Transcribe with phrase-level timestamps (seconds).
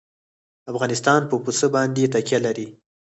[0.71, 2.67] افغانستان په پسه باندې تکیه لري.